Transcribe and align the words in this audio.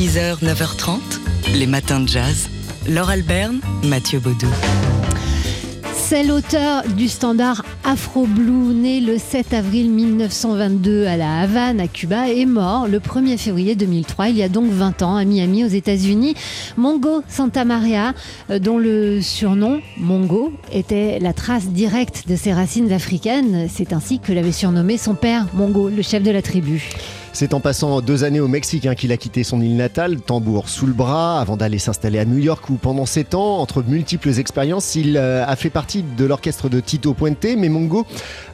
6h, 0.00 0.42
9h30, 0.42 0.98
les 1.56 1.66
matins 1.66 2.00
de 2.00 2.08
jazz. 2.08 2.48
Laure 2.88 3.10
Alberne, 3.10 3.60
Mathieu 3.84 4.18
Baudou. 4.18 4.46
C'est 5.92 6.24
l'auteur 6.24 6.84
du 6.96 7.06
standard 7.06 7.62
Afro 7.84 8.24
Blue, 8.24 8.72
né 8.72 9.02
le 9.02 9.18
7 9.18 9.52
avril 9.52 9.90
1922 9.90 11.04
à 11.04 11.18
La 11.18 11.40
Havane, 11.40 11.80
à 11.80 11.86
Cuba, 11.86 12.30
et 12.30 12.46
mort 12.46 12.88
le 12.88 12.98
1er 12.98 13.36
février 13.36 13.74
2003, 13.74 14.30
il 14.30 14.38
y 14.38 14.42
a 14.42 14.48
donc 14.48 14.70
20 14.70 15.02
ans, 15.02 15.16
à 15.16 15.26
Miami, 15.26 15.66
aux 15.66 15.68
États-Unis. 15.68 16.34
Mongo 16.78 17.22
Santa 17.28 17.66
Maria, 17.66 18.14
euh, 18.48 18.58
dont 18.58 18.78
le 18.78 19.20
surnom, 19.20 19.82
Mongo, 19.98 20.54
était 20.72 21.18
la 21.18 21.34
trace 21.34 21.66
directe 21.66 22.26
de 22.26 22.36
ses 22.36 22.54
racines 22.54 22.90
africaines. 22.90 23.68
C'est 23.70 23.92
ainsi 23.92 24.18
que 24.18 24.32
l'avait 24.32 24.50
surnommé 24.50 24.96
son 24.96 25.14
père, 25.14 25.44
Mongo, 25.52 25.90
le 25.90 26.00
chef 26.00 26.22
de 26.22 26.30
la 26.30 26.40
tribu. 26.40 26.88
C'est 27.32 27.54
en 27.54 27.60
passant 27.60 28.00
deux 28.00 28.24
années 28.24 28.40
au 28.40 28.48
Mexique 28.48 28.86
hein, 28.86 28.94
qu'il 28.94 29.12
a 29.12 29.16
quitté 29.16 29.44
son 29.44 29.60
île 29.60 29.76
natale, 29.76 30.20
tambour 30.20 30.68
sous 30.68 30.86
le 30.86 30.92
bras, 30.92 31.40
avant 31.40 31.56
d'aller 31.56 31.78
s'installer 31.78 32.18
à 32.18 32.24
New 32.24 32.38
York 32.38 32.68
où 32.70 32.74
pendant 32.74 33.06
sept 33.06 33.34
ans, 33.34 33.58
entre 33.58 33.82
multiples 33.82 34.38
expériences, 34.38 34.96
il 34.96 35.16
euh, 35.16 35.46
a 35.46 35.56
fait 35.56 35.70
partie 35.70 36.02
de 36.02 36.24
l'orchestre 36.24 36.68
de 36.68 36.80
Tito 36.80 37.14
Puente, 37.14 37.46
mais 37.56 37.68
Mongo 37.68 38.04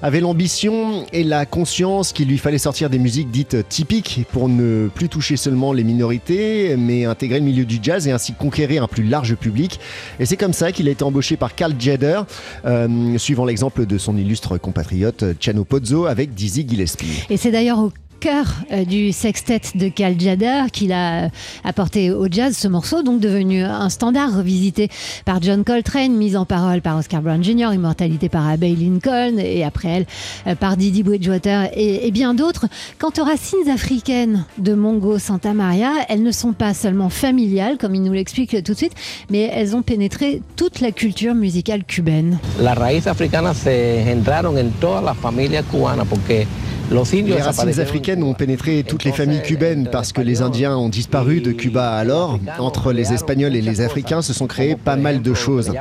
avait 0.03 0.21
l'ambition 0.21 1.07
et 1.13 1.25
la 1.25 1.47
conscience 1.47 2.13
qu'il 2.13 2.29
lui 2.29 2.39
fallait 2.39 2.59
sortir 2.59 2.91
des 2.91 2.99
musiques 2.99 3.31
dites 3.31 3.69
typiques 3.69 4.27
pour 4.31 4.49
ne 4.49 4.89
plus 4.89 5.09
toucher 5.09 5.37
seulement 5.37 5.73
les 5.73 5.85
minorités, 5.85 6.77
mais 6.77 7.07
intégrer 7.07 7.39
le 7.39 7.47
milieu 7.47 7.65
du 7.65 7.79
jazz 7.83 8.07
et 8.07 8.13
ainsi 8.13 8.35
conquérir 8.35 8.83
un 8.83 8.89
plus 8.89 9.05
large 9.05 9.35
public. 9.37 9.81
Et 10.21 10.27
c'est 10.27 10.37
comme 10.37 10.53
ça 10.53 10.71
qu'il 10.71 10.87
a 10.89 10.91
été 10.91 11.03
embauché 11.03 11.37
par 11.37 11.55
Carl 11.55 11.75
Jeder, 11.79 12.21
euh, 12.67 13.19
suivant 13.19 13.47
l'exemple 13.47 13.87
de 13.87 13.99
son 13.99 14.17
illustre 14.17 14.59
compatriote 14.59 15.25
Chano 15.41 15.65
Pozzo 15.65 16.07
avec 16.07 16.35
Dizzy 16.35 16.67
Gillespie. 16.69 17.25
Et 17.31 17.37
c'est 17.37 17.51
d'ailleurs 17.51 17.91
euh, 18.27 18.85
du 18.85 19.13
sextet 19.13 19.61
de 19.75 19.89
Cal 19.89 20.19
Jader 20.19 20.65
qu'il 20.73 20.93
a 20.93 21.29
apporté 21.65 22.11
au 22.11 22.27
jazz 22.31 22.57
ce 22.57 22.67
morceau, 22.67 23.03
donc 23.03 23.21
devenu 23.21 23.63
un 23.63 23.89
standard 23.89 24.37
revisité 24.37 24.89
par 25.25 25.41
John 25.43 25.65
Coltrane, 25.65 26.13
mis 26.13 26.37
en 26.37 26.45
parole 26.45 26.81
par 26.81 26.97
Oscar 26.99 27.23
Brown 27.23 27.43
Jr., 27.43 27.73
immortalité 27.75 28.29
par 28.29 28.49
Abbey 28.49 28.75
Lincoln 28.75 29.39
et 29.39 29.65
après 29.65 29.89
elle 29.89 30.07
euh, 30.47 30.55
par 30.55 30.77
Didi 30.77 31.03
Bridgewater 31.03 31.71
et, 31.75 32.11
bien 32.11 32.35
d'autres. 32.35 32.67
Quant 32.99 33.13
aux 33.19 33.25
racines 33.25 33.69
africaines 33.73 34.45
de 34.59 34.75
Mongo 34.75 35.19
Santa 35.19 35.55
Maria, 35.55 35.93
elles 36.09 36.23
ne 36.23 36.33
sont 36.33 36.53
pas 36.53 36.75
seulement 36.75 37.11
familiales, 37.11 37.77
comme 37.79 37.95
il 37.95 38.03
nous 38.03 38.13
l'explique 38.13 38.63
tout 38.65 38.73
de 38.73 38.79
suite, 38.79 38.95
mais 39.31 39.51
elles 39.53 39.77
ont 39.77 39.83
pénétré 39.83 40.43
toute 40.57 40.81
la 40.81 40.91
culture 40.91 41.35
musicale 41.35 41.85
cubaine. 41.85 42.39
Las 42.61 42.77
raíces 42.77 43.07
africanas 43.07 43.55
se 43.55 44.01
engendraron 44.01 44.57
en 44.57 44.71
todas 44.81 45.03
las 45.03 45.17
familias 45.17 45.65
cubanas 45.71 46.07
porque 46.09 46.47
les 46.91 47.43
racines 47.43 47.81
africaines 47.81 48.23
ont 48.23 48.35
pénétré 48.35 48.85
toutes 48.87 49.05
les 49.05 49.13
familles 49.13 49.43
cubaines 49.43 49.89
parce 49.91 50.13
que 50.13 50.21
les 50.21 50.43
Indiens 50.43 50.77
ont 50.77 50.89
disparu 50.89 51.41
de 51.41 51.53
Cuba 51.53 51.91
alors. 51.91 52.39
Entre 52.59 52.93
les 52.93 53.13
Espagnols 53.13 53.57
et 53.57 53.63
les 53.63 53.81
Africains 53.81 54.23
se 54.23 54.33
sont 54.33 54.47
créées 54.47 54.77
pas 54.77 54.97
mal 54.97 55.21
de 55.23 55.35
choses. 55.35 55.73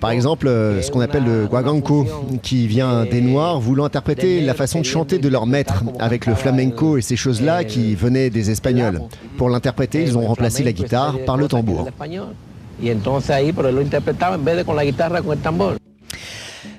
Par 0.00 0.10
exemple, 0.10 0.46
ce 0.46 0.90
qu'on 0.90 1.00
appelle 1.00 1.24
le 1.24 1.46
guaganco, 1.46 2.06
qui 2.42 2.66
vient 2.66 3.04
des 3.04 3.20
Noirs 3.20 3.60
voulant 3.60 3.84
interpréter 3.84 4.40
la 4.40 4.54
façon 4.54 4.80
de 4.80 4.84
chanter 4.84 5.18
de 5.18 5.28
leur 5.28 5.46
maître 5.46 5.82
avec 5.98 6.26
le 6.26 6.34
flamenco 6.34 6.96
et 6.96 7.02
ces 7.02 7.16
choses-là 7.16 7.64
qui 7.64 7.94
venaient 7.94 8.30
des 8.30 8.50
Espagnols. 8.50 9.00
Pour 9.36 9.48
l'interpréter, 9.48 10.02
ils 10.02 10.16
ont 10.16 10.26
remplacé 10.26 10.62
la 10.62 10.72
guitare 10.72 11.18
par 11.26 11.36
le 11.36 11.48
tambour. 11.48 11.88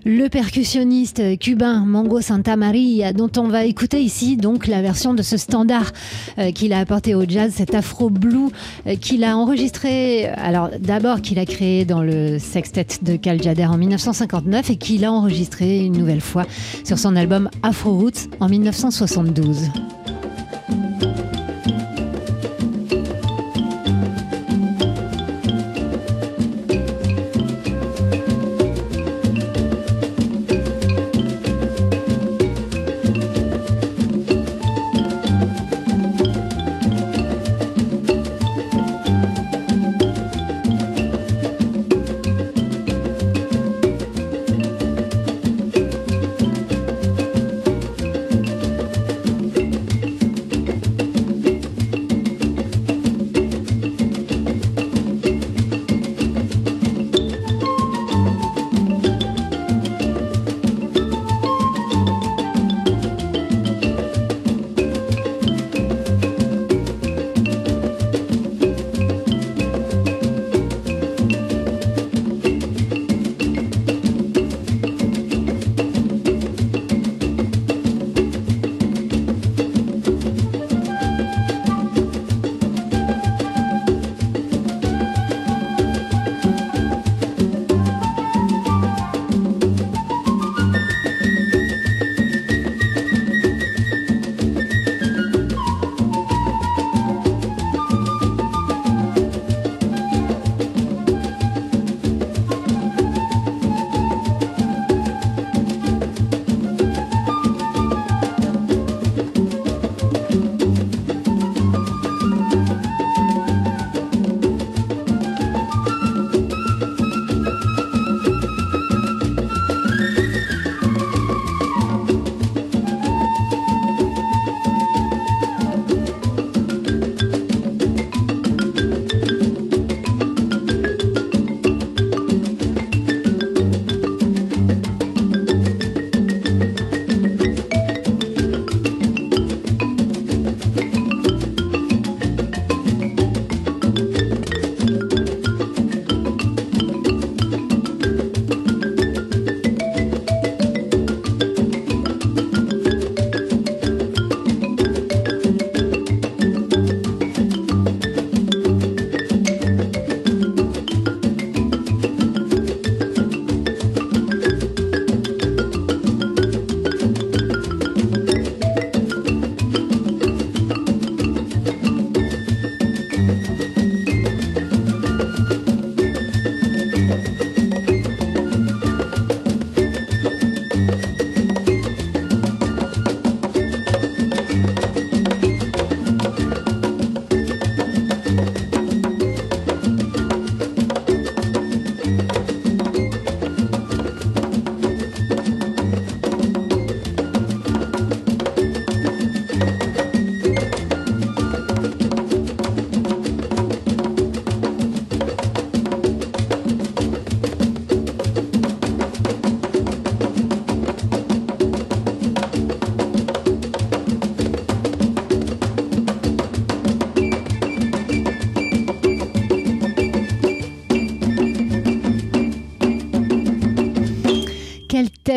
Le 0.10 0.30
percussionniste 0.30 1.38
cubain 1.38 1.84
Mongo 1.86 2.22
Santa 2.22 2.56
Maria, 2.56 3.12
dont 3.12 3.30
on 3.36 3.50
va 3.50 3.66
écouter 3.66 4.02
ici 4.02 4.38
donc 4.38 4.66
la 4.66 4.82
version 4.82 5.14
de 5.14 5.22
ce 5.22 5.36
standard 5.36 5.92
euh, 6.38 6.54
qu'il 6.54 6.72
a 6.72 6.80
apporté 6.80 7.14
au 7.14 7.26
jazz, 7.28 7.52
cet 7.54 7.76
afro 7.76 8.10
blue 8.10 8.48
euh, 8.88 8.96
qu'il 8.96 9.26
a 9.26 9.36
enregistré, 9.36 10.28
alors 10.28 10.70
d'abord 10.80 11.22
qu'il 11.22 11.40
a 11.40 11.46
créé 11.46 11.84
dans 11.84 12.04
le 12.04 12.40
sextet 12.40 12.88
de 13.02 13.18
Cal 13.18 13.44
Jader 13.44 13.66
en 13.66 13.78
1959 13.78 14.70
et 14.70 14.78
qu'il 14.78 15.04
a 15.04 15.12
enregistré 15.12 15.80
une 15.80 15.98
nouvelle 15.98 16.22
fois 16.22 16.46
sur 16.86 16.98
son 16.98 17.18
album 17.18 17.50
Afro 17.62 17.92
Roots 17.92 18.30
en 18.40 18.48
1972. 18.48 19.70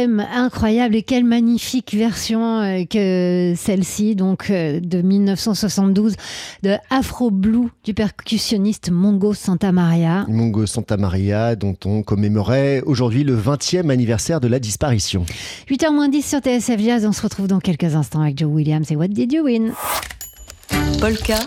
Thème 0.00 0.26
incroyable 0.32 0.96
et 0.96 1.02
quelle 1.02 1.24
magnifique 1.24 1.94
version 1.94 2.60
euh, 2.60 2.84
que 2.88 3.52
celle-ci, 3.54 4.14
donc 4.14 4.48
euh, 4.48 4.80
de 4.80 5.02
1972, 5.02 6.14
de 6.62 6.76
Afro 6.88 7.30
Blue 7.30 7.68
du 7.84 7.92
percussionniste 7.92 8.90
Mongo 8.90 9.34
Santa 9.34 9.72
Maria. 9.72 10.24
Mongo 10.26 10.64
Santa 10.64 10.96
Maria, 10.96 11.54
dont 11.54 11.76
on 11.84 12.02
commémorait 12.02 12.82
aujourd'hui 12.86 13.24
le 13.24 13.36
20e 13.36 13.90
anniversaire 13.90 14.40
de 14.40 14.48
la 14.48 14.58
disparition. 14.58 15.26
8h10 15.68 16.22
sur 16.22 16.38
TSF 16.38 16.80
Jazz, 16.80 17.04
on 17.04 17.12
se 17.12 17.20
retrouve 17.20 17.46
dans 17.46 17.60
quelques 17.60 17.94
instants 17.94 18.22
avec 18.22 18.38
Joe 18.38 18.50
Williams 18.50 18.90
et 18.90 18.96
What 18.96 19.08
Did 19.08 19.32
You 19.32 19.44
Win? 19.44 19.72
Polka. 20.98 21.40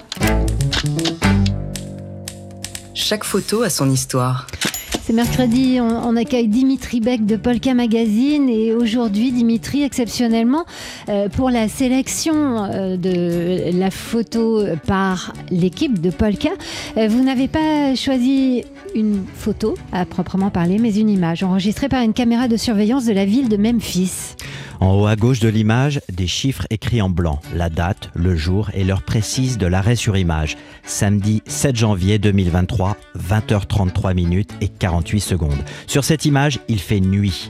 Chaque 2.93 3.23
photo 3.23 3.63
a 3.63 3.71
son 3.71 3.89
histoire. 3.89 4.45
C'est 5.05 5.11
mercredi, 5.11 5.79
on, 5.81 6.15
accueille 6.15 6.47
Dimitri 6.47 7.01
Beck 7.01 7.25
de 7.25 7.35
Polka 7.35 7.73
Magazine 7.73 8.47
et 8.47 8.73
aujourd'hui 8.73 9.33
Dimitri 9.33 9.83
exceptionnellement 9.83 10.63
euh, 11.09 11.27
pour 11.27 11.49
la 11.49 11.67
sélection 11.67 12.63
euh, 12.63 12.95
de 12.95 13.77
la 13.77 13.91
photo 13.91 14.63
par 14.87 15.33
l'équipe 15.51 15.99
de 15.99 16.09
Polka, 16.09 16.51
euh, 16.95 17.09
vous 17.09 17.21
n'avez 17.21 17.49
pas 17.49 17.95
choisi 17.95 18.63
une 18.95 19.23
photo 19.35 19.75
à 19.91 20.05
proprement 20.05 20.49
parler 20.49 20.79
mais 20.79 20.95
une 20.95 21.09
image 21.09 21.43
enregistrée 21.43 21.89
par 21.89 22.01
une 22.01 22.13
caméra 22.13 22.47
de 22.47 22.57
surveillance 22.57 23.05
de 23.05 23.13
la 23.13 23.25
ville 23.25 23.49
de 23.49 23.57
Memphis. 23.57 24.35
En 24.79 24.99
haut 24.99 25.07
à 25.07 25.15
gauche 25.15 25.39
de 25.39 25.47
l'image, 25.47 26.01
des 26.11 26.27
chiffres 26.27 26.67
écrits 26.69 27.01
en 27.01 27.09
blanc, 27.09 27.39
la 27.55 27.69
date, 27.69 28.09
le 28.15 28.35
jour 28.35 28.69
et 28.73 28.83
l'heure 28.83 29.03
précise 29.03 29.57
de 29.57 29.65
l'arrêt 29.65 29.95
sur 29.95 30.17
image. 30.17 30.57
Samedi 30.83 31.41
7 31.45 31.75
janvier 31.75 32.19
2023, 32.19 32.97
20h33 33.17 34.13
minutes 34.13 34.51
et 34.61 34.67
48 34.67 35.19
secondes. 35.21 35.63
Sur 35.87 36.03
cette 36.03 36.25
image, 36.25 36.59
il 36.67 36.79
fait 36.79 36.99
nuit. 36.99 37.49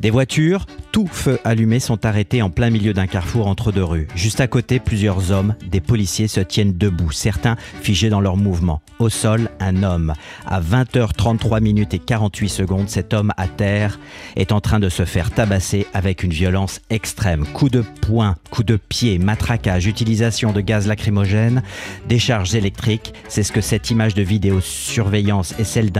Des 0.00 0.10
voitures, 0.10 0.66
tout 0.92 1.06
feu 1.06 1.38
allumé, 1.44 1.80
sont 1.80 2.04
arrêtées 2.04 2.42
en 2.42 2.50
plein 2.50 2.70
milieu 2.70 2.92
d'un 2.92 3.06
carrefour 3.06 3.46
entre 3.46 3.72
deux 3.72 3.84
rues. 3.84 4.08
Juste 4.14 4.40
à 4.40 4.46
côté, 4.46 4.80
plusieurs 4.80 5.30
hommes, 5.30 5.54
des 5.70 5.80
policiers 5.80 6.28
se 6.28 6.40
tiennent 6.40 6.76
debout, 6.76 7.12
certains 7.12 7.56
figés 7.82 8.10
dans 8.10 8.20
leur 8.20 8.36
mouvement. 8.36 8.80
Au 8.98 9.08
sol, 9.08 9.48
un 9.60 9.82
homme. 9.82 10.14
À 10.46 10.60
20h33 10.60 11.60
minutes 11.60 11.94
et 11.94 11.98
48 11.98 12.48
secondes, 12.48 12.88
cet 12.88 13.14
homme 13.14 13.32
à 13.36 13.48
terre 13.48 13.98
est 14.36 14.52
en 14.52 14.60
train 14.60 14.80
de 14.80 14.88
se 14.88 15.04
faire 15.04 15.30
tabasser 15.30 15.86
avec 15.94 16.22
une 16.22 16.32
violence 16.32 16.80
extrême. 16.90 17.46
Coups 17.54 17.72
de 17.72 17.84
poing, 18.02 18.36
coups 18.50 18.66
de 18.66 18.76
pied, 18.76 19.18
matraquage, 19.18 19.86
utilisation 19.86 20.52
de 20.52 20.60
gaz 20.60 20.86
lacrymogène, 20.86 21.62
décharges 22.08 22.54
électriques. 22.54 23.14
C'est 23.28 23.42
ce 23.42 23.52
que 23.52 23.60
cette 23.60 23.90
image 23.90 24.14
de 24.14 24.22
vidéosurveillance 24.22 25.54
et 25.58 25.64
celle 25.64 25.90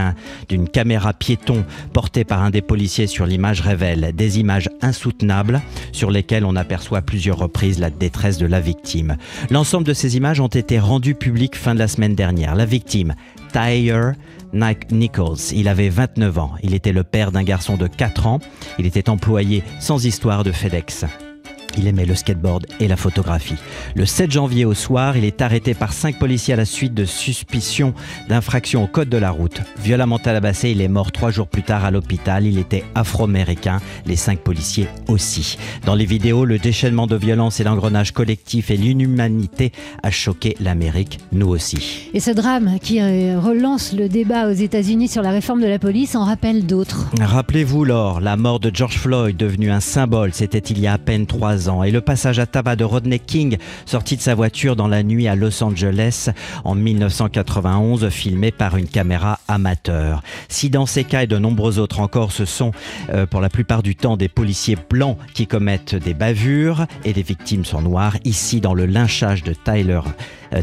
d'une 0.48 0.69
caméra 0.69 1.12
piéton 1.12 1.64
portée 1.93 2.25
par 2.25 2.43
un 2.43 2.50
des 2.50 2.62
policiers 2.62 3.06
sur 3.06 3.26
l'image 3.26 3.60
révèlent 3.60 4.12
des 4.14 4.38
images 4.38 4.69
insoutenables 4.82 5.61
sur 5.93 6.11
lesquelles 6.11 6.44
on 6.44 6.56
aperçoit 6.56 6.99
à 6.99 7.03
plusieurs 7.03 7.38
reprises 7.38 7.79
la 7.79 7.91
détresse 7.91 8.38
de 8.38 8.47
la 8.47 8.61
victime. 8.61 9.17
L'ensemble 9.50 9.87
de 9.87 9.94
ces 9.94 10.17
images 10.17 10.41
ont 10.41 10.49
été 10.49 10.79
rendues 10.79 11.15
publiques 11.15 11.56
fin 11.56 11.75
de 11.75 11.79
la 11.79 11.88
semaine 11.88 12.15
dernière. 12.15 12.55
La 12.55 12.67
victime, 12.67 13.15
Tyre 13.53 14.15
Nichols, 14.91 15.53
il 15.53 15.69
avait 15.69 15.88
29 15.88 16.38
ans. 16.38 16.53
Il 16.62 16.75
était 16.75 16.93
le 16.93 17.05
père 17.05 17.32
d'un 17.32 17.44
garçon 17.44 17.77
de 17.77 17.87
4 17.87 18.27
ans. 18.27 18.41
Il 18.79 18.87
était 18.87 19.09
employé 19.09 19.62
sans 19.79 20.05
histoire 20.05 20.44
de 20.44 20.53
FedEx. 20.53 21.05
Il 21.76 21.87
aimait 21.87 22.06
le 22.06 22.14
skateboard 22.14 22.67
et 22.81 22.88
la 22.88 22.96
photographie. 22.96 23.56
Le 23.94 24.06
7 24.06 24.31
janvier 24.31 24.64
au 24.64 24.75
soir, 24.75 25.17
il 25.17 25.25
est 25.25 25.43
arrêté 25.43 25.75
par 25.75 25.93
cinq 25.93 26.19
policiers 26.19 26.55
à 26.55 26.56
la 26.56 26.64
suite 26.64 26.94
de 26.94 27.05
suspicion 27.05 27.94
d'infraction 28.28 28.84
au 28.84 28.87
code 28.87 29.08
de 29.08 29.17
la 29.17 29.31
route. 29.31 29.61
Violemment 29.78 30.19
tabassé, 30.19 30.70
il 30.70 30.81
est 30.81 30.88
mort 30.88 31.12
trois 31.12 31.31
jours 31.31 31.49
plus 31.49 31.62
tard 31.62 31.84
à 31.84 31.90
l'hôpital. 31.90 32.46
Il 32.46 32.58
était 32.58 32.84
afro-américain, 32.94 33.81
les 34.06 34.17
cinq 34.17 34.40
policiers 34.40 34.88
aussi. 35.08 35.58
Dans 35.84 35.94
les 35.94 36.05
vidéos, 36.05 36.44
le 36.44 36.58
déchaînement 36.58 37.06
de 37.06 37.17
violence 37.17 37.61
et 37.61 37.64
l'engrenage 37.64 38.12
collectif 38.12 38.70
et 38.70 38.76
l'inhumanité 38.76 39.72
a 40.02 40.11
choqué 40.11 40.56
l'Amérique, 40.61 41.19
nous 41.32 41.49
aussi. 41.49 42.11
Et 42.14 42.20
ce 42.20 42.31
drame 42.31 42.78
qui 42.81 43.00
relance 43.00 43.93
le 43.93 44.08
débat 44.08 44.49
aux 44.49 44.55
États-Unis 44.55 45.08
sur 45.08 45.22
la 45.22 45.31
réforme 45.31 45.61
de 45.61 45.67
la 45.67 45.78
police 45.78 46.14
en 46.17 46.25
rappelle 46.25 46.67
d'autres. 46.67 47.11
Rappelez-vous, 47.20 47.84
Laure, 47.84 48.20
la 48.20 48.37
mort 48.37 48.61
de 48.61 48.70
George 48.72 48.99
Floyd, 48.99 49.37
devenu 49.37 49.70
un 49.70 49.81
symbole, 49.81 50.32
c'était 50.32 50.58
il 50.58 50.81
y 50.81 50.87
a 50.87 50.94
à 50.94 50.99
peine 50.99 51.26
trois 51.26 51.59
et 51.60 51.90
le 51.90 52.00
passage 52.00 52.38
à 52.38 52.46
tabac 52.46 52.76
de 52.76 52.84
Rodney 52.84 53.18
King, 53.18 53.58
sorti 53.84 54.16
de 54.16 54.22
sa 54.22 54.34
voiture 54.34 54.76
dans 54.76 54.88
la 54.88 55.02
nuit 55.02 55.28
à 55.28 55.34
Los 55.34 55.62
Angeles 55.62 56.30
en 56.64 56.74
1991, 56.74 58.08
filmé 58.08 58.50
par 58.50 58.76
une 58.78 58.88
caméra 58.88 59.40
amateur. 59.46 60.22
Si 60.48 60.70
dans 60.70 60.86
ces 60.86 61.04
cas 61.04 61.24
et 61.24 61.26
de 61.26 61.36
nombreux 61.36 61.78
autres 61.78 62.00
encore, 62.00 62.32
ce 62.32 62.46
sont 62.46 62.72
euh, 63.10 63.26
pour 63.26 63.42
la 63.42 63.50
plupart 63.50 63.82
du 63.82 63.94
temps 63.94 64.16
des 64.16 64.28
policiers 64.28 64.78
blancs 64.88 65.18
qui 65.34 65.46
commettent 65.46 65.94
des 65.94 66.14
bavures 66.14 66.86
et 67.04 67.12
les 67.12 67.22
victimes 67.22 67.64
sont 67.64 67.82
noires, 67.82 68.16
ici 68.24 68.60
dans 68.60 68.74
le 68.74 68.86
lynchage 68.86 69.42
de 69.42 69.52
Tyler 69.52 70.00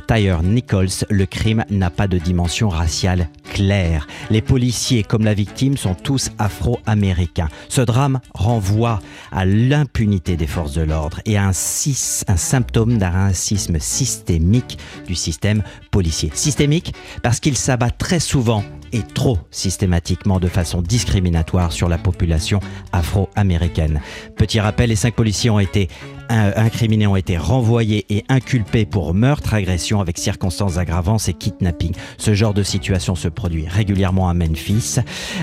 Tyre 0.08 0.44
Nichols, 0.44 1.06
le 1.10 1.26
crime 1.26 1.66
n'a 1.70 1.90
pas 1.90 2.08
de 2.08 2.18
dimension 2.18 2.70
raciale 2.70 3.30
claire. 3.54 4.08
Les 4.30 4.42
policiers 4.42 5.04
comme 5.04 5.24
la 5.24 5.34
victime 5.34 5.78
sont 5.78 5.96
tous 5.96 6.30
afro-américains. 6.38 7.50
Ce 7.70 7.82
drame 7.82 8.20
renvoie 8.34 9.00
à 9.32 9.46
l'impunité 9.46 10.38
des 10.38 10.48
forces 10.48 10.74
de 10.74 10.82
l'ordre 10.82 11.20
et 11.26 11.38
à 11.38 11.46
un, 11.46 11.50
un 11.50 12.38
symptôme 12.38 12.98
d'un 12.98 13.10
racisme 13.10 13.80
systémique 13.80 14.78
du 15.08 15.16
système 15.16 15.64
policier. 15.92 16.32
Systémique 16.34 16.94
parce 17.24 17.40
qu'il 17.40 17.58
s'abat 17.58 17.92
très 17.92 18.20
souvent 18.20 18.64
et 18.94 19.02
trop 19.02 19.38
systématiquement 19.52 20.40
de 20.40 20.48
façon 20.48 20.82
discriminatoire 20.82 21.72
sur 21.72 21.90
la 21.90 21.98
population 21.98 22.60
afro-américaine. 22.92 24.02
Petit 24.36 24.60
rappel, 24.60 24.90
les 24.90 24.96
cinq 24.96 25.16
policiers 25.16 25.50
ont 25.50 25.60
été 25.60 25.90
incriminés 26.30 27.08
ont 27.08 27.16
été 27.16 27.38
renvoyés 27.38 28.06
et 28.10 28.24
inculpés 28.30 28.86
pour 28.86 29.14
meurtre, 29.14 29.54
agression 29.54 30.02
avec 30.02 30.18
circonstances 30.18 30.78
aggravantes 30.78 31.28
et 31.30 31.34
kidnapping. 31.34 31.94
Ce 32.18 32.34
genre 32.34 32.54
de 32.54 32.64
situation 32.64 33.16
se 33.16 33.28
produit 33.28 33.68
régulièrement 33.68 34.30
à 34.30 34.34
Memphis. 34.34 34.98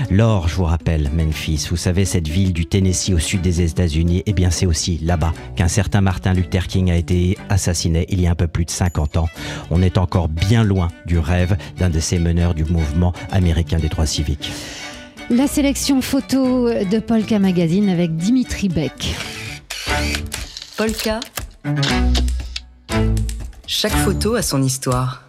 Lors, 0.09 0.47
je 0.47 0.55
vous 0.55 0.63
rappelle, 0.63 1.09
Memphis, 1.13 1.67
vous 1.69 1.77
savez, 1.77 2.05
cette 2.05 2.27
ville 2.27 2.53
du 2.53 2.65
Tennessee 2.65 3.11
au 3.13 3.19
sud 3.19 3.41
des 3.41 3.61
États-Unis, 3.61 4.23
eh 4.25 4.33
bien 4.33 4.49
c'est 4.49 4.65
aussi 4.65 4.99
là-bas 4.99 5.33
qu'un 5.55 5.67
certain 5.67 6.01
Martin 6.01 6.33
Luther 6.33 6.67
King 6.67 6.91
a 6.91 6.95
été 6.95 7.37
assassiné 7.49 8.05
il 8.09 8.21
y 8.21 8.27
a 8.27 8.31
un 8.31 8.35
peu 8.35 8.47
plus 8.47 8.65
de 8.65 8.71
50 8.71 9.17
ans. 9.17 9.27
On 9.71 9.81
est 9.81 9.97
encore 9.97 10.29
bien 10.29 10.63
loin 10.63 10.89
du 11.05 11.19
rêve 11.19 11.57
d'un 11.77 11.89
de 11.89 11.99
ces 11.99 12.19
meneurs 12.19 12.53
du 12.53 12.65
mouvement 12.65 13.13
américain 13.31 13.79
des 13.79 13.89
droits 13.89 14.05
civiques. 14.05 14.51
La 15.29 15.47
sélection 15.47 16.01
photo 16.01 16.69
de 16.69 16.99
Polka 16.99 17.39
Magazine 17.39 17.89
avec 17.89 18.15
Dimitri 18.15 18.69
Beck. 18.69 19.15
Polka. 20.77 21.21
Chaque 23.65 23.93
photo 23.93 24.35
a 24.35 24.41
son 24.41 24.61
histoire. 24.61 25.23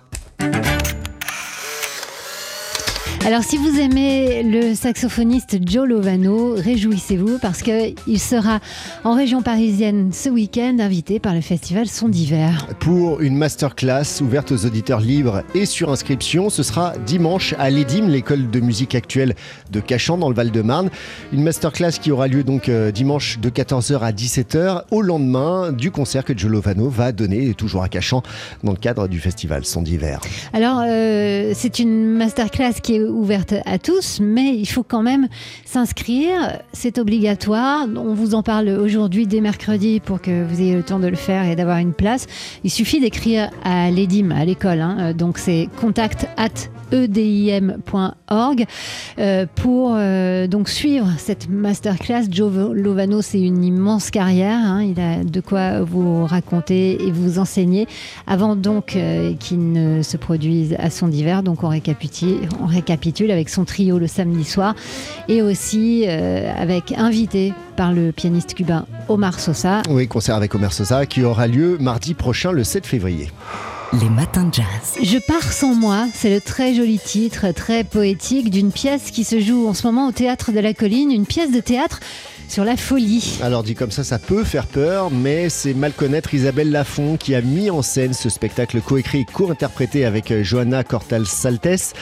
Alors 3.25 3.42
si 3.42 3.56
vous 3.56 3.80
aimez 3.80 4.42
le 4.44 4.75
saxophoniste 4.75 5.58
Joe 5.66 5.88
Lovano, 5.88 6.54
réjouissez-vous 6.54 7.38
parce 7.40 7.62
qu'il 7.62 8.20
sera 8.20 8.61
en 9.02 9.14
région 9.14 9.42
parisienne 9.42 10.12
ce 10.12 10.28
week-end 10.28 10.76
invité 10.78 11.18
par 11.18 11.35
le 11.35 11.40
festival 11.40 11.88
Son 11.88 12.08
d'hiver. 12.08 12.68
Pour 12.78 13.20
une 13.20 13.37
masterclass 13.37 14.20
ouverte 14.20 14.52
aux 14.52 14.64
auditeurs 14.64 15.00
libres 15.00 15.42
et 15.54 15.66
sur 15.66 15.90
inscription, 15.90 16.50
ce 16.50 16.62
sera 16.62 16.92
dimanche 16.99 17.54
à 17.58 17.70
l'EDIM, 17.70 18.06
l'école 18.06 18.49
de 18.49 18.61
musique 18.61 18.94
actuelle 18.94 19.35
de 19.73 19.80
Cachan 19.80 20.18
dans 20.18 20.28
le 20.28 20.35
Val-de-Marne. 20.35 20.90
Une 21.32 21.42
masterclass 21.42 21.99
qui 22.00 22.12
aura 22.12 22.28
lieu 22.28 22.44
donc 22.44 22.68
euh, 22.68 22.92
dimanche 22.92 23.40
de 23.40 23.50
14h 23.50 23.99
à 24.00 24.12
17h 24.12 24.82
au 24.92 25.02
lendemain 25.02 25.73
du 25.73 25.90
concert 25.90 26.25
que 26.25 26.37
Joe 26.37 26.50
Lovano 26.50 26.88
va 26.88 27.11
donner 27.11 27.54
toujours 27.54 27.82
à 27.82 27.88
Cachan 27.88 28.23
dans 28.62 28.73
le 28.73 28.78
cadre 28.78 29.08
du 29.08 29.18
festival 29.18 29.64
Son 29.64 29.82
d'hiver. 29.82 30.20
Alors 30.52 30.85
euh, 30.87 31.52
c'est 31.54 31.80
une 31.80 32.04
masterclass 32.16 32.75
qui 32.82 32.96
est 32.96 33.06
ouverte 33.09 33.55
à 33.65 33.79
tous, 33.79 34.21
mais 34.21 34.57
il 34.57 34.67
faut 34.67 34.83
quand 34.83 35.03
même 35.03 35.29
s'inscrire. 35.65 36.59
C'est 36.73 36.99
obligatoire. 36.99 37.87
On 37.97 38.15
vous 38.15 38.35
en 38.35 38.43
parle 38.43 38.69
aujourd'hui 38.69 39.27
dès 39.27 39.41
mercredi 39.41 40.01
pour 40.01 40.21
que 40.21 40.45
vous 40.45 40.61
ayez 40.61 40.75
le 40.75 40.83
temps 40.83 40.99
de 40.99 41.09
le 41.09 41.17
faire 41.17 41.45
et 41.45 41.57
d'avoir 41.57 41.79
une 41.79 41.93
place. 41.93 42.27
Il 42.65 42.71
suffit 42.71 43.01
d'écrire 43.01 43.51
à 43.65 43.91
l'EDIM, 43.91 44.31
à 44.31 44.45
l'école. 44.45 44.81
Hein. 44.81 45.13
Donc 45.13 45.39
c'est 45.39 45.69
contact 45.81 46.27
at 46.37 46.69
edim.org 46.93 48.65
euh, 49.19 49.47
pour 49.55 49.95
euh, 49.95 50.47
donc 50.47 50.69
suivre 50.69 51.09
cette 51.19 51.49
masterclass. 51.49 52.27
Joe 52.31 52.73
Lovano, 52.73 53.23
c'est 53.23 53.41
une 53.41 53.65
immense 53.65 54.11
carrière. 54.11 54.59
Hein. 54.59 54.83
Il 54.83 55.01
a 55.01 55.25
de 55.25 55.41
quoi 55.41 55.83
vous 55.83 56.25
raconter 56.25 57.03
et 57.07 57.11
vous 57.11 57.39
enseigner 57.39 57.87
avant 58.27 58.57
donc 58.57 58.97
euh, 58.97 59.35
qu'il 59.35 59.73
ne 59.73 60.03
se 60.03 60.17
produise 60.17 60.77
à 60.79 60.91
son 60.91 61.09
d'hiver. 61.09 61.43
Donc 61.43 61.65
on 61.65 61.69
récapitule, 61.69 62.49
on 62.61 62.67
récapitule 62.67 62.96
avec 63.31 63.49
son 63.49 63.65
trio 63.65 63.99
le 63.99 64.07
samedi 64.07 64.45
soir 64.45 64.75
et 65.29 65.43
aussi 65.43 66.05
euh, 66.07 66.50
avec 66.57 66.93
invité 66.97 67.53
par 67.76 67.93
le 67.93 68.12
pianiste 68.12 68.55
cubain 68.55 68.87
Omar 69.09 69.38
Sosa. 69.38 69.83
Oui, 69.88 70.09
concert 70.09 70.35
avec 70.35 70.55
Omar 70.55 70.73
Sosa 70.73 71.07
qui 71.07 71.23
aura 71.23 71.47
lieu 71.47 71.76
mardi 71.79 72.15
prochain 72.15 72.53
le 72.53 72.65
7 72.65 72.87
février. 72.87 73.31
Les 73.93 74.11
matins 74.11 74.45
de 74.45 74.55
jazz. 74.55 74.99
Je 75.00 75.19
pars 75.19 75.53
sans 75.53 75.75
moi, 75.75 76.09
c'est 76.12 76.31
le 76.31 76.41
très 76.41 76.75
joli 76.75 76.99
titre, 76.99 77.53
très 77.53 77.85
poétique 77.85 78.50
d'une 78.50 78.73
pièce 78.73 79.11
qui 79.12 79.23
se 79.23 79.41
joue 79.41 79.69
en 79.69 79.75
ce 79.75 79.87
moment 79.87 80.09
au 80.09 80.12
théâtre 80.12 80.50
de 80.50 80.59
la 80.59 80.75
colline, 80.75 81.12
une 81.12 81.26
pièce 81.26 81.53
de 81.53 81.61
théâtre 81.61 82.00
sur 82.49 82.65
la 82.65 82.76
folie. 82.76 83.38
Alors 83.43 83.62
dit 83.62 83.75
comme 83.75 83.91
ça, 83.91 84.05
ça 84.05 84.19
peut 84.19 84.45
faire 84.45 84.67
peur, 84.67 85.11
mais 85.11 85.49
c'est 85.49 85.75
mal 85.75 85.93
connaître 85.93 86.35
Isabelle 86.35 86.71
Lafont 86.71 87.17
qui 87.17 87.35
a 87.35 87.41
mis 87.41 87.71
en 87.71 87.83
scène 87.83 88.12
ce 88.12 88.29
spectacle 88.29 88.81
coécrit 88.81 89.21
et 89.21 89.25
co-interprété 89.25 90.05
avec 90.05 90.31
euh, 90.31 90.43
Johanna 90.43 90.85
Cortal-Saltes, 90.85 91.95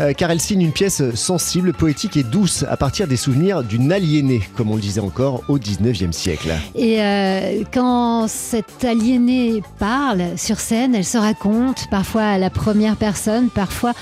euh, 0.00 0.12
car 0.12 0.30
elle 0.30 0.40
signe 0.40 0.62
une 0.62 0.72
pièce 0.72 1.14
sensible, 1.14 1.72
poétique 1.72 2.16
et 2.16 2.22
douce 2.22 2.64
à 2.68 2.76
partir 2.76 3.06
des 3.06 3.16
souvenirs 3.16 3.62
d'une 3.62 3.92
aliénée, 3.92 4.40
comme 4.56 4.70
on 4.70 4.76
le 4.76 4.80
disait 4.80 5.00
encore 5.00 5.42
au 5.48 5.58
19e 5.58 6.12
siècle. 6.12 6.52
Et 6.74 7.02
euh, 7.02 7.62
quand 7.72 8.28
cette 8.28 8.84
aliénée 8.84 9.62
parle 9.78 10.22
sur 10.36 10.60
scène, 10.60 10.94
elle 10.94 11.04
se 11.04 11.18
raconte 11.18 11.88
parfois 11.90 12.22
à 12.22 12.38
la 12.38 12.50
première 12.50 12.96
personne, 12.96 13.48
parfois 13.48 13.92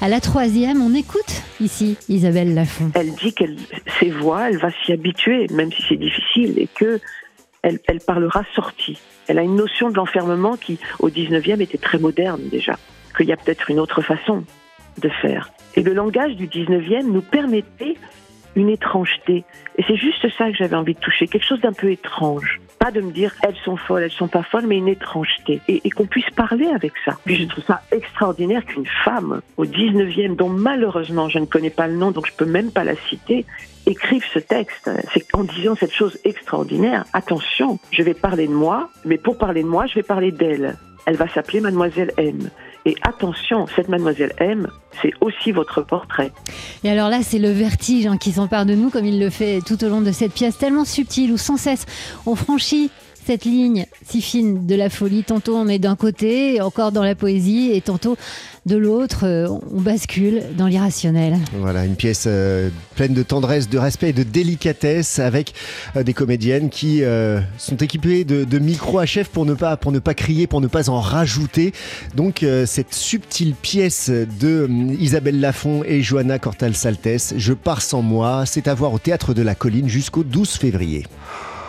à 0.00 0.08
la 0.08 0.20
troisième. 0.20 0.82
On 0.82 0.94
écoute 0.94 1.42
ici 1.60 1.96
Isabelle 2.08 2.54
Lafont. 2.54 2.90
Elle 2.94 3.14
dit 3.14 3.32
qu'elle 3.32 3.56
ses 3.98 4.10
voix, 4.10 4.48
elle 4.48 4.58
va 4.58 4.70
s'y 4.84 4.92
habituer, 4.92 5.46
même 5.50 5.72
si 5.72 5.82
c'est 5.88 5.96
difficile, 5.96 6.58
et 6.58 6.66
que 6.66 7.00
elle, 7.62 8.00
parlera 8.06 8.42
sortie. 8.54 8.98
Elle 9.28 9.38
a 9.38 9.42
une 9.42 9.56
notion 9.56 9.90
de 9.90 9.96
l'enfermement 9.96 10.56
qui, 10.56 10.78
au 10.98 11.10
19e, 11.10 11.60
était 11.60 11.78
très 11.78 11.98
moderne 11.98 12.40
déjà. 12.50 12.78
Qu'il 13.16 13.26
y 13.26 13.32
a 13.32 13.36
peut-être 13.36 13.70
une 13.70 13.78
autre 13.78 14.00
façon 14.00 14.44
de 14.98 15.08
faire. 15.08 15.50
Et 15.74 15.82
le 15.82 15.92
langage 15.92 16.36
du 16.36 16.48
19e 16.48 17.02
nous 17.02 17.22
permettait 17.22 17.96
une 18.56 18.68
étrangeté. 18.68 19.44
Et 19.76 19.84
c'est 19.86 19.96
juste 19.96 20.26
ça 20.36 20.50
que 20.50 20.56
j'avais 20.56 20.76
envie 20.76 20.94
de 20.94 21.00
toucher, 21.00 21.26
quelque 21.26 21.46
chose 21.46 21.60
d'un 21.60 21.72
peu 21.72 21.90
étrange. 21.90 22.60
Pas 22.80 22.90
de 22.90 23.02
me 23.02 23.12
dire 23.12 23.34
elles 23.42 23.56
sont 23.62 23.76
folles, 23.76 24.04
elles 24.04 24.10
sont 24.10 24.26
pas 24.26 24.42
folles, 24.42 24.66
mais 24.66 24.78
une 24.78 24.88
étrangeté. 24.88 25.60
Et, 25.68 25.90
qu'on 25.90 26.06
puisse 26.06 26.30
parler 26.30 26.66
avec 26.74 26.94
ça. 27.04 27.18
Puis 27.26 27.36
je 27.36 27.44
trouve 27.44 27.62
ça 27.62 27.82
extraordinaire 27.92 28.64
qu'une 28.64 28.86
femme 29.04 29.42
au 29.58 29.66
19e, 29.66 30.34
dont 30.34 30.48
malheureusement 30.48 31.28
je 31.28 31.38
ne 31.38 31.44
connais 31.44 31.68
pas 31.68 31.86
le 31.86 31.96
nom, 31.96 32.10
donc 32.10 32.26
je 32.26 32.32
peux 32.32 32.46
même 32.46 32.72
pas 32.72 32.84
la 32.84 32.96
citer, 32.96 33.44
écrive 33.84 34.24
ce 34.32 34.38
texte. 34.38 34.90
C'est 35.12 35.26
en 35.34 35.44
disant 35.44 35.74
cette 35.74 35.92
chose 35.92 36.18
extraordinaire, 36.24 37.04
attention, 37.12 37.78
je 37.90 38.02
vais 38.02 38.14
parler 38.14 38.48
de 38.48 38.54
moi, 38.54 38.88
mais 39.04 39.18
pour 39.18 39.36
parler 39.36 39.62
de 39.62 39.68
moi, 39.68 39.86
je 39.86 39.96
vais 39.96 40.02
parler 40.02 40.32
d'elle. 40.32 40.78
Elle 41.04 41.16
va 41.16 41.28
s'appeler 41.28 41.60
Mademoiselle 41.60 42.12
M. 42.16 42.48
Et 42.86 42.96
attention, 43.02 43.66
cette 43.74 43.88
Mademoiselle 43.88 44.32
M, 44.38 44.68
c'est 45.02 45.12
aussi 45.20 45.52
votre 45.52 45.82
portrait. 45.82 46.32
Et 46.82 46.90
alors 46.90 47.08
là, 47.08 47.22
c'est 47.22 47.38
le 47.38 47.50
vertige 47.50 48.06
hein, 48.06 48.16
qui 48.16 48.32
s'empare 48.32 48.66
de 48.66 48.74
nous, 48.74 48.90
comme 48.90 49.04
il 49.04 49.20
le 49.20 49.30
fait 49.30 49.60
tout 49.64 49.82
au 49.84 49.88
long 49.88 50.00
de 50.00 50.12
cette 50.12 50.32
pièce 50.32 50.56
tellement 50.56 50.84
subtile 50.84 51.32
où 51.32 51.36
sans 51.36 51.56
cesse 51.56 51.86
on 52.26 52.34
franchit 52.34 52.90
cette 53.30 53.44
ligne 53.44 53.86
si 54.08 54.22
fine 54.22 54.66
de 54.66 54.74
la 54.74 54.90
folie. 54.90 55.22
Tantôt 55.22 55.54
on 55.54 55.68
est 55.68 55.78
d'un 55.78 55.94
côté, 55.94 56.60
encore 56.60 56.90
dans 56.90 57.04
la 57.04 57.14
poésie, 57.14 57.70
et 57.72 57.80
tantôt 57.80 58.16
de 58.66 58.76
l'autre, 58.76 59.20
euh, 59.22 59.46
on 59.72 59.80
bascule 59.80 60.42
dans 60.58 60.66
l'irrationnel. 60.66 61.38
Voilà, 61.60 61.84
une 61.84 61.94
pièce 61.94 62.24
euh, 62.26 62.70
pleine 62.96 63.14
de 63.14 63.22
tendresse, 63.22 63.68
de 63.68 63.78
respect 63.78 64.08
et 64.08 64.12
de 64.12 64.24
délicatesse 64.24 65.20
avec 65.20 65.54
euh, 65.94 66.02
des 66.02 66.12
comédiennes 66.12 66.70
qui 66.70 67.02
sont 67.56 67.76
équipées 67.76 68.24
de, 68.24 68.58
micros 68.58 69.00
HF 69.00 69.28
pour 69.28 69.46
ne, 69.46 69.54
pas, 69.54 69.76
pour 69.76 69.92
ne 69.92 70.00
pas 70.00 70.14
crier, 70.14 70.48
pour 70.48 70.60
ne 70.60 70.66
pas 70.66 70.90
en 70.90 71.00
rajouter. 71.00 71.72
Donc 72.16 72.44
cette 72.66 72.94
subtile 72.94 73.54
pièce 73.54 74.10
de 74.10 74.68
Isabelle 74.98 75.38
Lafont 75.38 75.84
et 75.84 76.02
Johanna 76.02 76.40
Cortal-Saltes, 76.40 77.34
Je 77.36 77.52
pars 77.52 77.80
sans 77.80 78.02
moi, 78.02 78.42
c'est 78.44 78.66
à 78.66 78.74
voir 78.74 78.92
au 78.92 78.98
Théâtre 78.98 79.34
de 79.34 79.42
la 79.42 79.54
Colline 79.54 79.88
jusqu'au 79.88 80.24
12 80.24 80.50
février. 80.50 81.04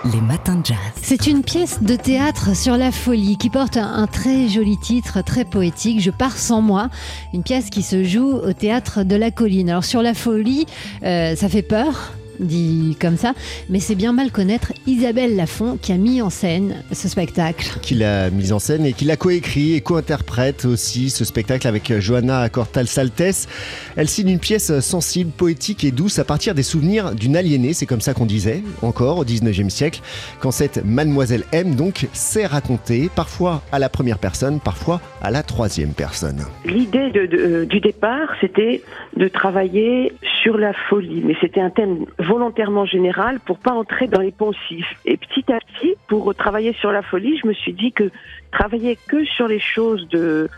Les 0.04 0.20
matins 0.20 0.56
de 0.56 0.66
jazz. 0.66 0.78
C'est 1.00 1.28
une 1.28 1.44
pièce 1.44 1.84
de 1.84 1.96
théâtre 1.96 2.56
sur 2.56 2.76
la 2.76 2.92
folie 2.92 3.38
qui 3.38 3.52
porte 3.52 3.78
un, 3.78 4.08
très 4.08 4.48
joli 4.48 4.80
titre, 4.80 5.24
très 5.24 5.46
poétique, 5.46 6.02
Je 6.02 6.10
pars 6.10 6.38
sans 6.38 6.60
moi. 6.60 6.90
Une 7.34 7.44
pièce 7.44 7.70
qui 7.70 7.84
se 7.84 8.04
joue 8.04 8.34
au 8.34 8.52
théâtre 8.54 9.04
de 9.04 9.16
la 9.16 9.30
colline. 9.30 9.70
Alors 9.70 9.86
sur 9.86 10.02
la 10.02 10.16
folie, 10.16 10.66
euh, 11.04 11.36
ça 11.36 11.50
fait 11.50 11.62
peur 11.62 12.14
dit 12.42 12.98
comme 13.00 13.18
ça, 13.18 13.34
mais 13.70 13.80
c'est 13.80 13.96
bien 13.96 14.14
mal 14.14 14.32
connaître 14.32 14.74
Isabelle 14.88 15.36
Lafont 15.36 15.78
qui 15.82 15.92
a 15.92 15.98
mis 15.98 16.22
en 16.22 16.30
scène 16.30 16.76
ce 16.92 17.08
spectacle. 17.08 17.80
Qui 17.82 17.96
l'a 17.96 18.30
mise 18.30 18.52
en 18.54 18.60
scène 18.60 18.86
et 18.86 18.94
qui 18.94 19.06
l'a 19.06 19.16
coécrit 19.16 19.74
et 19.76 19.82
co-interprète 19.82 20.66
aussi 20.66 21.10
ce 21.10 21.24
spectacle 21.26 21.68
avec 21.68 21.98
Johanna 22.00 22.50
Cortal-Saltes. 22.50 23.48
Elle 23.96 24.08
signe 24.10 24.30
une 24.30 24.40
pièce 24.40 24.80
sensible, 24.80 25.32
poétique 25.32 25.84
et 25.84 25.92
douce 25.92 26.20
à 26.20 26.24
partir 26.24 26.56
des 26.56 26.64
souvenirs 26.64 27.14
d'une 27.16 27.36
aliénée, 27.36 27.74
c'est 27.74 27.86
comme 27.86 28.02
ça 28.02 28.14
qu'on 28.14 28.26
disait 28.26 28.64
encore 28.82 29.20
au 29.20 29.26
19e 29.26 29.70
siècle, 29.70 30.02
quand 30.40 30.52
cette 30.52 30.84
Mademoiselle 30.86 31.44
M 31.52 31.76
donc 31.76 32.08
s'est 32.14 32.46
racontée, 32.46 33.10
parfois 33.16 33.62
à 33.72 33.80
la 33.80 33.90
première 33.90 34.18
personne, 34.18 34.60
parfois 34.60 35.02
à 35.22 35.32
la 35.32 35.44
troisième 35.44 35.94
personne. 35.94 36.46
L'idée 36.66 37.12
de- 37.12 37.26
de- 37.26 37.66
du 37.66 37.80
départ, 37.80 38.30
c'était 38.42 38.82
de 39.18 39.28
travailler 39.28 40.14
sur 40.42 40.58
la 40.58 40.74
folie, 40.74 41.22
mais 41.24 41.36
c'était 41.40 41.62
un 41.62 41.70
thème 41.70 42.06
volontairement 42.18 42.86
général 42.86 43.40
pour 43.40 43.60
pas 43.60 43.72
entrer 43.72 44.08
dans 44.08 44.22
les 44.22 44.32
poncifs. 44.32 44.92
Et 45.06 45.18
petit 45.18 45.52
à 45.52 45.60
petit, 45.60 45.96
pour 46.08 46.34
travailler 46.34 46.74
sur 46.74 46.92
la 46.92 47.02
folie, 47.02 47.38
je 47.38 47.48
me 47.48 47.54
suis 47.54 47.74
dit 47.74 47.92
que 47.92 48.10
travailler 48.52 48.98
que 49.08 49.24
sur 49.26 49.48
les 49.48 49.60
choses 49.60 50.08
de 50.10 50.50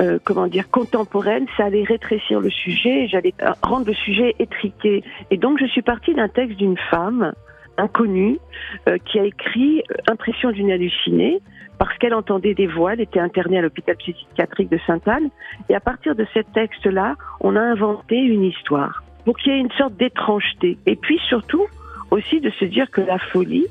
euh, 0.00 0.18
comment 0.24 0.46
dire 0.46 0.70
contemporaines, 0.70 1.46
ça 1.56 1.64
allait 1.64 1.84
rétrécir 1.84 2.40
le 2.40 2.50
sujet, 2.50 3.06
j'allais 3.08 3.34
euh, 3.42 3.52
rendre 3.62 3.86
le 3.86 3.94
sujet 3.94 4.34
étriqué. 4.38 5.02
Et 5.30 5.36
donc 5.36 5.58
je 5.60 5.66
suis 5.66 5.82
partie 5.82 6.14
d'un 6.14 6.28
texte 6.28 6.56
d'une 6.56 6.78
femme 6.90 7.32
inconnue 7.76 8.38
euh, 8.88 8.98
qui 9.04 9.18
a 9.18 9.24
écrit 9.24 9.82
Impression 10.08 10.50
d'une 10.50 10.70
hallucinée 10.70 11.40
parce 11.78 11.96
qu'elle 11.98 12.14
entendait 12.14 12.54
des 12.54 12.66
voix, 12.66 12.94
elle 12.94 13.00
était 13.00 13.20
internée 13.20 13.58
à 13.58 13.62
l'hôpital 13.62 13.96
psychiatrique 13.96 14.68
de 14.68 14.80
Sainte-Anne 14.86 15.30
et 15.68 15.74
à 15.74 15.80
partir 15.80 16.16
de 16.16 16.26
ce 16.34 16.40
texte-là, 16.40 17.14
on 17.40 17.54
a 17.54 17.60
inventé 17.60 18.16
une 18.16 18.42
histoire 18.42 19.02
pour 19.24 19.36
qu'il 19.36 19.52
y 19.52 19.56
ait 19.56 19.60
une 19.60 19.72
sorte 19.72 19.96
d'étrangeté. 19.96 20.78
Et 20.86 20.96
puis 20.96 21.18
surtout, 21.28 21.66
aussi 22.10 22.40
de 22.40 22.50
se 22.50 22.64
dire 22.64 22.90
que 22.90 23.00
la 23.00 23.18
folie, 23.18 23.66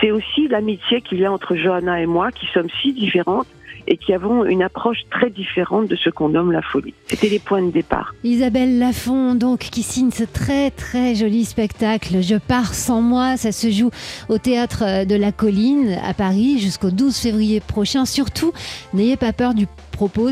c'est 0.00 0.10
aussi 0.10 0.48
l'amitié 0.48 1.00
qu'il 1.00 1.20
y 1.20 1.24
a 1.24 1.32
entre 1.32 1.56
Johanna 1.56 2.00
et 2.00 2.06
moi, 2.06 2.30
qui 2.30 2.46
sommes 2.46 2.68
si 2.82 2.92
différentes 2.92 3.46
et 3.86 3.96
qui 3.96 4.12
avons 4.12 4.44
une 4.44 4.62
approche 4.62 4.98
très 5.10 5.30
différente 5.30 5.88
de 5.88 5.96
ce 5.96 6.10
qu'on 6.10 6.28
nomme 6.28 6.52
la 6.52 6.62
folie. 6.62 6.94
C'était 7.06 7.28
les 7.28 7.38
points 7.38 7.62
de 7.62 7.70
départ. 7.70 8.14
Isabelle 8.24 8.78
Lafont, 8.78 9.34
donc, 9.34 9.60
qui 9.60 9.82
signe 9.82 10.10
ce 10.10 10.24
très 10.24 10.70
très 10.70 11.14
joli 11.14 11.44
spectacle 11.44 12.22
Je 12.22 12.36
pars 12.36 12.74
sans 12.74 13.00
moi. 13.00 13.36
Ça 13.36 13.52
se 13.52 13.70
joue 13.70 13.90
au 14.28 14.38
théâtre 14.38 15.04
de 15.06 15.16
la 15.16 15.32
Colline 15.32 15.98
à 16.04 16.14
Paris 16.14 16.58
jusqu'au 16.58 16.90
12 16.90 17.16
février 17.16 17.60
prochain. 17.60 18.04
Surtout, 18.04 18.52
n'ayez 18.94 19.16
pas 19.16 19.32
peur 19.32 19.54
du 19.54 19.66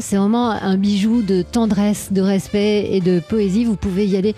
C'est 0.00 0.16
vraiment 0.16 0.50
un 0.50 0.78
bijou 0.78 1.20
de 1.20 1.42
tendresse, 1.42 2.10
de 2.10 2.22
respect 2.22 2.88
et 2.90 3.00
de 3.00 3.20
poésie. 3.20 3.66
Vous 3.66 3.76
pouvez 3.76 4.06
y 4.06 4.16
aller 4.16 4.34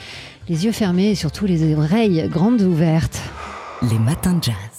les 0.48 0.64
yeux 0.64 0.72
fermés 0.72 1.10
et 1.10 1.14
surtout 1.14 1.46
les 1.46 1.72
oreilles 1.74 2.28
grandes 2.28 2.62
ouvertes. 2.62 3.20
Les 3.88 3.98
matins 3.98 4.34
de 4.34 4.42
jazz. 4.42 4.69